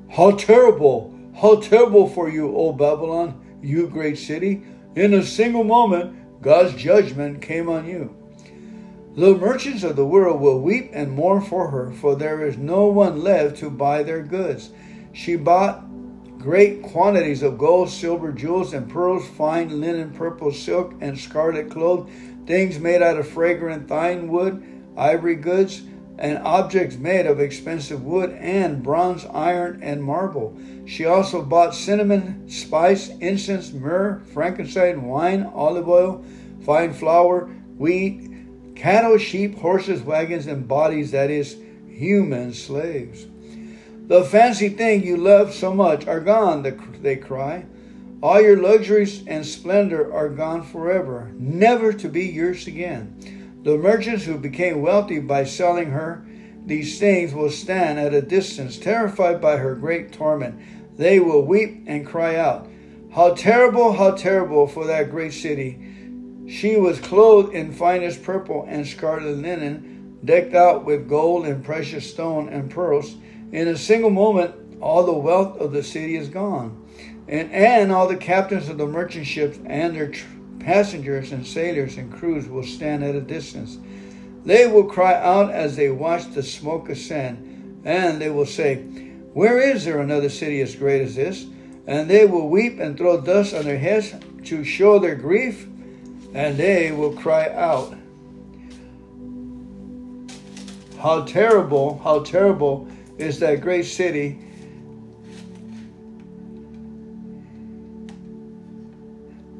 How 0.09 0.31
terrible! 0.31 1.13
How 1.39 1.57
terrible 1.57 2.09
for 2.09 2.29
you, 2.29 2.57
O 2.57 2.73
Babylon, 2.73 3.43
you 3.67 3.87
great 3.87 4.17
city! 4.17 4.63
In 4.95 5.13
a 5.13 5.23
single 5.23 5.63
moment, 5.63 6.41
God's 6.41 6.73
judgment 6.73 7.41
came 7.41 7.69
on 7.69 7.87
you. 7.87 8.15
The 9.15 9.35
merchants 9.35 9.83
of 9.83 9.95
the 9.95 10.05
world 10.05 10.39
will 10.39 10.61
weep 10.61 10.91
and 10.93 11.11
mourn 11.11 11.41
for 11.41 11.69
her, 11.69 11.91
for 11.91 12.15
there 12.15 12.45
is 12.45 12.57
no 12.57 12.85
one 12.85 13.21
left 13.21 13.57
to 13.57 13.69
buy 13.69 14.03
their 14.03 14.21
goods. 14.21 14.69
She 15.11 15.35
bought 15.35 15.83
great 16.37 16.83
quantities 16.83 17.43
of 17.43 17.57
gold, 17.57 17.89
silver, 17.89 18.31
jewels, 18.31 18.73
and 18.73 18.89
pearls, 18.89 19.27
fine 19.27 19.81
linen, 19.81 20.11
purple 20.11 20.51
silk, 20.51 20.93
and 21.01 21.17
scarlet 21.17 21.69
cloth, 21.71 22.09
things 22.45 22.79
made 22.79 23.01
out 23.01 23.17
of 23.17 23.27
fragrant 23.27 23.87
thyine 23.87 24.27
wood, 24.27 24.63
ivory 24.95 25.35
goods, 25.35 25.81
and 26.17 26.39
objects 26.39 26.97
made 26.97 27.25
of 27.25 27.39
expensive 27.39 28.03
wood, 28.03 28.31
and 28.31 28.81
bronze, 28.81 29.25
iron, 29.25 29.79
and 29.83 30.03
marble. 30.03 30.57
She 30.85 31.05
also 31.05 31.41
bought 31.41 31.75
cinnamon, 31.75 32.49
spice, 32.49 33.09
incense, 33.19 33.71
myrrh, 33.71 34.21
frankincense, 34.33 35.01
wine, 35.01 35.43
olive 35.53 35.87
oil, 35.87 36.25
fine 36.63 36.93
flour, 36.93 37.45
wheat, 37.77 38.75
cattle, 38.75 39.17
sheep, 39.17 39.57
horses, 39.59 40.01
wagons, 40.01 40.47
and 40.47 40.67
bodies, 40.67 41.11
that 41.11 41.29
is, 41.29 41.57
human 41.87 42.53
slaves. 42.53 43.27
The 44.07 44.23
fancy 44.23 44.69
thing 44.69 45.03
you 45.03 45.17
love 45.17 45.53
so 45.53 45.73
much 45.73 46.07
are 46.07 46.21
gone, 46.21 46.63
they 47.01 47.17
cry. 47.17 47.65
All 48.23 48.41
your 48.41 48.57
luxuries 48.57 49.23
and 49.27 49.45
splendor 49.45 50.11
are 50.11 50.29
gone 50.29 50.63
forever, 50.63 51.31
never 51.33 51.93
to 51.93 52.09
be 52.09 52.25
yours 52.25 52.65
again. 52.65 53.36
The 53.63 53.77
merchants 53.77 54.25
who 54.25 54.37
became 54.37 54.81
wealthy 54.81 55.19
by 55.19 55.43
selling 55.43 55.91
her 55.91 56.25
these 56.65 56.99
things 56.99 57.33
will 57.33 57.49
stand 57.49 57.97
at 57.97 58.13
a 58.13 58.21
distance, 58.21 58.77
terrified 58.77 59.39
by 59.39 59.55
her 59.55 59.73
great 59.73 60.11
torment. 60.11 60.59
They 60.97 61.19
will 61.19 61.41
weep 61.41 61.85
and 61.87 62.05
cry 62.05 62.35
out, 62.35 62.67
How 63.13 63.33
terrible, 63.35 63.93
how 63.93 64.11
terrible 64.11 64.67
for 64.67 64.85
that 64.85 65.09
great 65.09 65.31
city! 65.31 65.79
She 66.47 66.75
was 66.75 66.99
clothed 66.99 67.53
in 67.53 67.71
finest 67.71 68.21
purple 68.21 68.65
and 68.67 68.85
scarlet 68.85 69.37
linen, 69.37 70.17
decked 70.25 70.55
out 70.55 70.83
with 70.83 71.07
gold 71.07 71.45
and 71.45 71.63
precious 71.63 72.09
stone 72.09 72.49
and 72.49 72.69
pearls. 72.69 73.15
In 73.53 73.69
a 73.69 73.77
single 73.77 74.09
moment, 74.09 74.53
all 74.81 75.05
the 75.05 75.13
wealth 75.13 75.57
of 75.59 75.71
the 75.71 75.83
city 75.83 76.17
is 76.17 76.27
gone 76.27 76.85
and, 77.27 77.51
and 77.51 77.91
all 77.91 78.07
the 78.07 78.17
captains 78.17 78.69
of 78.69 78.77
the 78.77 78.87
merchant 78.87 79.27
ships 79.27 79.59
and 79.65 79.95
their 79.95 80.09
tr- 80.09 80.25
passengers 80.59 81.31
and 81.31 81.45
sailors 81.45 81.97
and 81.97 82.11
crews 82.11 82.47
will 82.47 82.63
stand 82.63 83.03
at 83.03 83.15
a 83.15 83.21
distance. 83.21 83.77
They 84.45 84.67
will 84.67 84.85
cry 84.85 85.13
out 85.13 85.51
as 85.51 85.75
they 85.75 85.89
watch 85.89 86.31
the 86.31 86.43
smoke 86.43 86.89
ascend, 86.89 87.81
and 87.85 88.21
they 88.21 88.29
will 88.29 88.45
say, 88.45 88.77
Where 89.33 89.59
is 89.59 89.85
there 89.85 89.99
another 89.99 90.29
city 90.29 90.61
as 90.61 90.75
great 90.75 91.01
as 91.01 91.15
this? 91.15 91.45
And 91.85 92.09
they 92.09 92.25
will 92.25 92.49
weep 92.49 92.79
and 92.79 92.97
throw 92.97 93.21
dust 93.21 93.53
on 93.53 93.63
their 93.63 93.77
heads 93.77 94.13
to 94.45 94.63
show 94.63 94.99
their 94.99 95.15
grief, 95.15 95.67
and 96.33 96.57
they 96.57 96.91
will 96.91 97.13
cry 97.13 97.49
out. 97.49 97.95
How 100.99 101.23
terrible, 101.23 101.99
how 102.03 102.23
terrible 102.23 102.87
is 103.17 103.39
that 103.39 103.61
great 103.61 103.85
city 103.85 104.39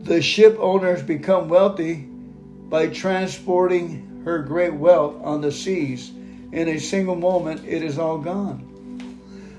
The 0.08 0.22
ship 0.22 0.58
owners 0.62 1.04
become 1.04 1.50
wealthy 1.50 1.96
by 2.70 2.88
transporting 2.88 4.22
her 4.24 4.40
great 4.40 4.74
wealth 4.74 5.16
on 5.22 5.42
the 5.42 5.52
seas. 5.52 6.14
In 6.54 6.70
a 6.70 6.80
single 6.80 7.18
moment, 7.18 7.68
it 7.68 7.84
is 7.84 8.00
all 8.00 8.18
gone. 8.18 8.64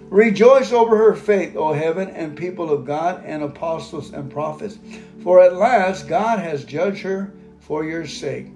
Rejoice 0.08 0.72
over 0.72 0.96
her 0.96 1.14
faith, 1.14 1.54
O 1.54 1.74
heaven 1.74 2.08
and 2.08 2.34
people 2.34 2.72
of 2.72 2.86
God 2.86 3.22
and 3.26 3.42
apostles 3.42 4.14
and 4.14 4.32
prophets, 4.32 4.78
for 5.22 5.42
at 5.42 5.56
last 5.56 6.08
God 6.08 6.38
has 6.38 6.64
judged 6.64 7.02
her 7.02 7.30
for 7.60 7.84
your 7.84 8.06
sake. 8.06 8.46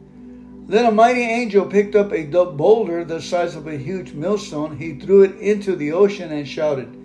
Then 0.67 0.87
a 0.87 0.91
mighty 0.91 1.21
angel 1.21 1.67
picked 1.67 1.95
up 1.95 2.11
a 2.15 2.25
boulder 2.25 3.05
the 3.05 3.21
size 3.21 3.55
of 3.55 3.67
a 3.67 3.77
huge 3.77 4.15
millstone. 4.15 4.79
He 4.79 4.95
threw 4.95 5.25
it 5.25 5.37
into 5.37 5.77
the 5.77 5.93
ocean 5.93 6.33
and 6.33 6.49
shouted, 6.49 7.02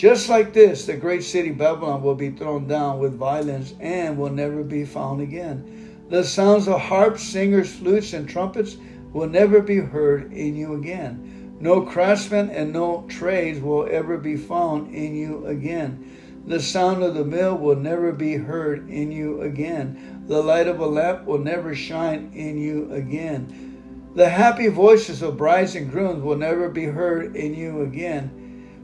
just 0.00 0.30
like 0.30 0.54
this, 0.54 0.86
the 0.86 0.96
great 0.96 1.22
city 1.22 1.50
Babylon 1.50 2.02
will 2.02 2.14
be 2.14 2.30
thrown 2.30 2.66
down 2.66 2.98
with 3.00 3.18
violence 3.18 3.74
and 3.80 4.16
will 4.16 4.30
never 4.30 4.64
be 4.64 4.82
found 4.82 5.20
again. 5.20 6.06
The 6.08 6.24
sounds 6.24 6.68
of 6.68 6.80
harps, 6.80 7.22
singers, 7.22 7.70
flutes, 7.70 8.14
and 8.14 8.26
trumpets 8.26 8.78
will 9.12 9.28
never 9.28 9.60
be 9.60 9.76
heard 9.76 10.32
in 10.32 10.56
you 10.56 10.72
again. 10.72 11.54
No 11.60 11.82
craftsmen 11.82 12.48
and 12.48 12.72
no 12.72 13.04
trades 13.10 13.60
will 13.60 13.86
ever 13.90 14.16
be 14.16 14.38
found 14.38 14.94
in 14.94 15.14
you 15.14 15.44
again. 15.44 16.42
The 16.46 16.60
sound 16.60 17.02
of 17.02 17.12
the 17.12 17.26
mill 17.26 17.58
will 17.58 17.76
never 17.76 18.10
be 18.10 18.36
heard 18.36 18.88
in 18.88 19.12
you 19.12 19.42
again. 19.42 20.24
The 20.28 20.42
light 20.42 20.66
of 20.66 20.80
a 20.80 20.86
lamp 20.86 21.26
will 21.26 21.40
never 21.40 21.74
shine 21.74 22.30
in 22.32 22.56
you 22.56 22.90
again. 22.90 24.12
The 24.14 24.30
happy 24.30 24.68
voices 24.68 25.20
of 25.20 25.36
brides 25.36 25.74
and 25.74 25.90
grooms 25.90 26.22
will 26.22 26.38
never 26.38 26.70
be 26.70 26.86
heard 26.86 27.36
in 27.36 27.54
you 27.54 27.82
again. 27.82 28.39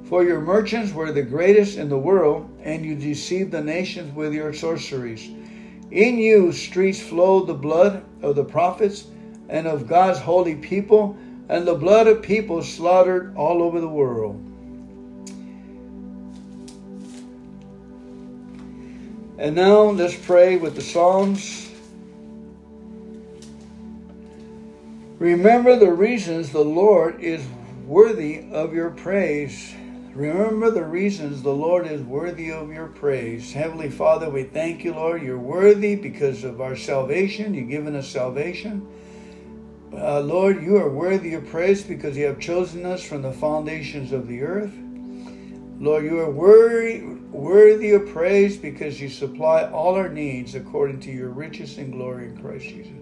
For 0.09 0.23
your 0.23 0.40
merchants 0.40 0.92
were 0.92 1.11
the 1.11 1.23
greatest 1.23 1.79
in 1.79 1.88
the 1.88 1.99
world, 1.99 2.49
and 2.62 2.85
you 2.85 2.95
deceived 2.95 3.51
the 3.51 3.61
nations 3.61 4.14
with 4.14 4.33
your 4.33 4.53
sorceries. 4.53 5.29
In 5.90 6.19
you 6.19 6.53
streets 6.53 7.01
flowed 7.01 7.49
the 7.49 7.55
blood 7.55 8.05
of 8.23 8.37
the 8.37 8.45
prophets 8.45 9.09
and 9.49 9.66
of 9.66 9.88
God's 9.88 10.21
holy 10.21 10.55
people, 10.55 11.16
and 11.49 11.66
the 11.66 11.75
blood 11.75 12.07
of 12.07 12.23
people 12.23 12.62
slaughtered 12.62 13.35
all 13.37 13.61
over 13.61 13.81
the 13.81 13.88
world. 13.88 14.37
And 19.38 19.57
now 19.57 19.90
let's 19.90 20.16
pray 20.16 20.57
with 20.57 20.77
the 20.77 20.83
Psalms. 20.83 21.73
Remember 25.19 25.77
the 25.77 25.92
reasons 25.92 26.53
the 26.53 26.64
Lord 26.64 27.21
is 27.21 27.45
worthy 27.87 28.47
of 28.53 28.73
your 28.73 28.90
praise 28.90 29.76
Remember 30.17 30.71
the 30.71 30.83
reasons 30.83 31.43
the 31.43 31.51
Lord 31.51 31.87
is 31.87 32.01
worthy 32.01 32.51
of 32.51 32.73
your 32.73 32.87
praise. 32.87 33.53
Heavenly 33.53 33.91
Father, 33.91 34.31
we 34.31 34.45
thank 34.45 34.83
you, 34.83 34.95
Lord. 34.95 35.23
You're 35.23 35.39
worthy 35.39 35.95
because 35.95 36.43
of 36.43 36.59
our 36.59 36.75
salvation. 36.75 37.53
You've 37.53 37.69
given 37.69 37.95
us 37.95 38.09
salvation. 38.09 38.89
Uh, 39.93 40.21
Lord, 40.21 40.63
you 40.63 40.79
are 40.79 40.89
worthy 40.89 41.35
of 41.35 41.47
praise 41.49 41.83
because 41.83 42.17
you 42.17 42.25
have 42.25 42.41
chosen 42.41 42.87
us 42.87 43.05
from 43.05 43.21
the 43.21 43.33
foundations 43.33 44.11
of 44.11 44.27
the 44.27 44.41
earth. 44.41 44.73
Lord, 45.79 46.05
you 46.05 46.19
are 46.21 46.31
worthy, 46.31 47.03
worthy 47.31 47.93
of 47.93 48.09
praise 48.09 48.57
because 48.57 48.99
you 48.99 49.11
supply 49.11 49.65
all 49.65 49.97
our 49.97 50.09
needs 50.09 50.55
according 50.55 51.01
to 51.01 51.13
your 51.13 51.29
riches 51.29 51.77
and 51.77 51.93
glory 51.93 52.29
in 52.29 52.39
Christ 52.39 52.65
Jesus. 52.65 52.97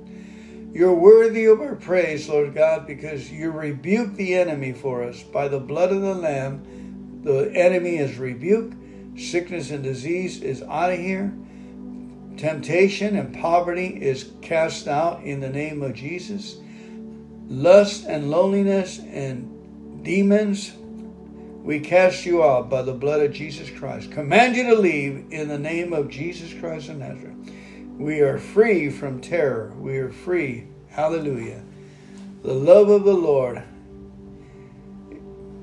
You're 0.72 0.92
worthy 0.92 1.44
of 1.44 1.60
our 1.60 1.76
praise, 1.76 2.28
Lord 2.28 2.56
God, 2.56 2.88
because 2.88 3.30
you 3.30 3.52
rebuke 3.52 4.14
the 4.16 4.34
enemy 4.34 4.72
for 4.72 5.04
us 5.04 5.22
by 5.22 5.46
the 5.46 5.60
blood 5.60 5.92
of 5.92 6.02
the 6.02 6.16
Lamb 6.16 6.80
the 7.24 7.50
enemy 7.54 7.96
is 7.96 8.18
rebuked. 8.18 8.76
Sickness 9.18 9.70
and 9.70 9.82
disease 9.82 10.42
is 10.42 10.62
out 10.62 10.92
of 10.92 10.98
here. 10.98 11.32
Temptation 12.36 13.16
and 13.16 13.34
poverty 13.34 13.86
is 13.86 14.32
cast 14.42 14.88
out 14.88 15.22
in 15.22 15.40
the 15.40 15.48
name 15.48 15.82
of 15.82 15.94
Jesus. 15.94 16.56
Lust 17.48 18.04
and 18.06 18.30
loneliness 18.30 18.98
and 18.98 20.04
demons, 20.04 20.72
we 21.62 21.80
cast 21.80 22.26
you 22.26 22.42
out 22.42 22.68
by 22.68 22.82
the 22.82 22.92
blood 22.92 23.22
of 23.22 23.32
Jesus 23.32 23.70
Christ. 23.70 24.10
Command 24.10 24.56
you 24.56 24.64
to 24.64 24.74
leave 24.74 25.26
in 25.30 25.48
the 25.48 25.58
name 25.58 25.92
of 25.92 26.10
Jesus 26.10 26.52
Christ 26.52 26.88
of 26.88 26.98
Nazareth. 26.98 27.36
We 27.96 28.20
are 28.20 28.38
free 28.38 28.90
from 28.90 29.20
terror. 29.20 29.72
We 29.78 29.98
are 29.98 30.10
free. 30.10 30.66
Hallelujah. 30.88 31.62
The 32.42 32.52
love 32.52 32.90
of 32.90 33.04
the 33.04 33.14
Lord 33.14 33.62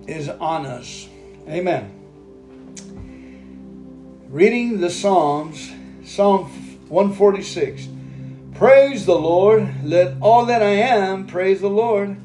is 0.08 0.30
on 0.30 0.66
us. 0.66 1.08
Amen. 1.48 1.92
Reading 4.30 4.80
the 4.80 4.90
Psalms, 4.90 5.72
Psalm 6.06 6.46
146. 6.88 7.88
Praise 8.54 9.06
the 9.06 9.18
Lord. 9.18 9.84
Let 9.84 10.18
all 10.22 10.46
that 10.46 10.62
I 10.62 10.70
am 10.70 11.26
praise 11.28 11.62
the 11.62 11.70
Lord. 11.70 12.16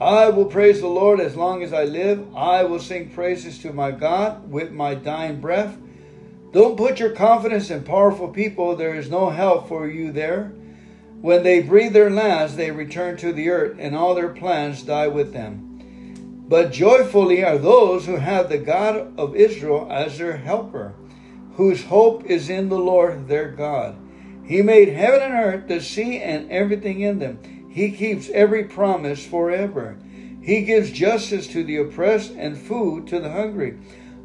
I 0.00 0.28
will 0.28 0.44
praise 0.44 0.80
the 0.80 0.88
Lord 0.88 1.18
as 1.18 1.34
long 1.34 1.62
as 1.62 1.72
I 1.72 1.84
live. 1.84 2.36
I 2.36 2.62
will 2.62 2.78
sing 2.78 3.10
praises 3.10 3.58
to 3.60 3.72
my 3.72 3.90
God 3.90 4.50
with 4.50 4.70
my 4.70 4.94
dying 4.94 5.40
breath. 5.40 5.76
Don't 6.52 6.76
put 6.76 7.00
your 7.00 7.10
confidence 7.10 7.70
in 7.70 7.82
powerful 7.82 8.28
people. 8.28 8.76
There 8.76 8.94
is 8.94 9.10
no 9.10 9.30
help 9.30 9.66
for 9.68 9.88
you 9.88 10.12
there. 10.12 10.52
When 11.20 11.42
they 11.42 11.60
breathe 11.60 11.94
their 11.94 12.10
last, 12.10 12.56
they 12.56 12.70
return 12.70 13.16
to 13.16 13.32
the 13.32 13.50
earth, 13.50 13.76
and 13.80 13.96
all 13.96 14.14
their 14.14 14.28
plans 14.28 14.82
die 14.84 15.08
with 15.08 15.32
them. 15.32 15.67
But 16.48 16.72
joyfully 16.72 17.44
are 17.44 17.58
those 17.58 18.06
who 18.06 18.16
have 18.16 18.48
the 18.48 18.58
God 18.58 19.18
of 19.18 19.36
Israel 19.36 19.86
as 19.90 20.16
their 20.16 20.38
helper, 20.38 20.94
whose 21.54 21.84
hope 21.84 22.24
is 22.24 22.48
in 22.48 22.70
the 22.70 22.78
Lord 22.78 23.28
their 23.28 23.50
God. 23.50 23.96
He 24.44 24.62
made 24.62 24.88
heaven 24.88 25.20
and 25.20 25.34
earth, 25.34 25.68
the 25.68 25.82
sea, 25.82 26.20
and 26.20 26.50
everything 26.50 27.00
in 27.00 27.18
them. 27.18 27.68
He 27.70 27.92
keeps 27.92 28.30
every 28.30 28.64
promise 28.64 29.26
forever. 29.26 29.98
He 30.40 30.62
gives 30.62 30.90
justice 30.90 31.46
to 31.48 31.62
the 31.62 31.76
oppressed 31.76 32.32
and 32.32 32.56
food 32.56 33.06
to 33.08 33.20
the 33.20 33.30
hungry. 33.30 33.78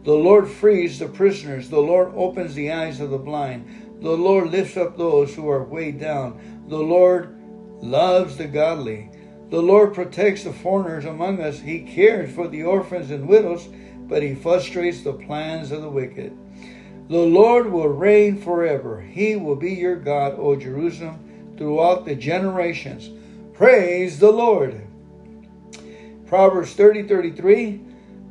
The 0.06 0.14
Lord 0.14 0.48
frees 0.48 1.00
the 1.00 1.10
prisoners. 1.10 1.70
The 1.70 1.82
Lord 1.82 2.14
opens 2.16 2.56
the 2.56 2.72
eyes 2.72 3.02
of 3.02 3.10
the 3.10 3.18
blind. 3.18 4.00
The 4.02 4.16
Lord 4.16 4.50
lifts 4.50 4.78
up 4.78 4.98
those 4.98 5.36
who 5.36 5.50
are 5.50 5.64
weighed 5.64 6.00
down. 6.00 6.66
The 6.70 6.78
Lord 6.78 7.38
loves 7.82 8.38
the 8.38 8.48
godly. 8.48 9.10
The 9.50 9.62
Lord 9.62 9.94
protects 9.94 10.44
the 10.44 10.54
foreigners 10.54 11.06
among 11.06 11.42
us. 11.42 11.60
He 11.60 11.82
cares 11.82 12.34
for 12.34 12.48
the 12.48 12.64
orphans 12.64 13.12
and 13.12 13.28
widows, 13.28 13.68
but 14.08 14.24
he 14.24 14.36
frustrates 14.36 15.02
the 15.02 15.14
plans 15.14 15.72
of 15.72 15.82
the 15.82 15.90
wicked. 15.90 16.36
The 17.10 17.18
Lord 17.18 17.72
will 17.72 17.90
reign 17.90 18.42
forever. 18.42 19.02
He 19.02 19.36
will 19.36 19.56
be 19.56 19.74
your 19.74 19.98
God, 19.98 20.36
O 20.38 20.56
Jerusalem, 20.56 21.56
throughout 21.58 22.06
the 22.06 22.16
generations. 22.16 23.10
Praise 23.54 24.20
the 24.20 24.32
Lord. 24.32 24.88
Proverbs 26.26 26.74
30 26.74 27.04
33 27.04 27.82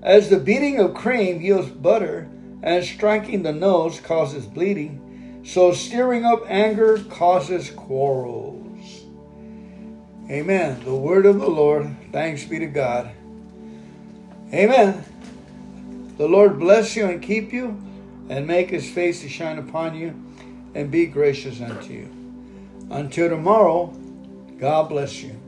As 0.02 0.28
the 0.28 0.40
beating 0.40 0.80
of 0.80 0.94
cream 0.94 1.40
yields 1.40 1.70
butter, 1.70 2.28
and 2.62 2.84
striking 2.84 3.42
the 3.42 3.52
nose 3.52 4.00
causes 4.00 4.46
bleeding, 4.46 5.42
so 5.44 5.72
stirring 5.72 6.24
up 6.24 6.42
anger 6.48 6.98
causes 7.10 7.70
quarrels. 7.70 8.61
Amen. 10.30 10.82
The 10.84 10.94
word 10.94 11.26
of 11.26 11.40
the 11.40 11.48
Lord. 11.48 11.94
Thanks 12.12 12.44
be 12.44 12.58
to 12.60 12.66
God. 12.66 13.10
Amen. 14.52 15.04
The 16.16 16.28
Lord 16.28 16.58
bless 16.58 16.94
you 16.94 17.06
and 17.06 17.20
keep 17.20 17.52
you, 17.52 17.82
and 18.28 18.46
make 18.46 18.70
his 18.70 18.88
face 18.88 19.22
to 19.22 19.28
shine 19.28 19.58
upon 19.58 19.96
you, 19.96 20.14
and 20.74 20.90
be 20.90 21.06
gracious 21.06 21.60
unto 21.60 21.92
you. 21.92 22.08
Until 22.90 23.28
tomorrow, 23.28 23.86
God 24.58 24.88
bless 24.88 25.22
you. 25.22 25.41